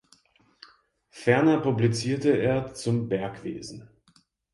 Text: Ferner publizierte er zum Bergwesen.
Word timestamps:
Ferner 1.11 1.59
publizierte 1.59 2.31
er 2.35 2.73
zum 2.73 3.07
Bergwesen. 3.07 3.87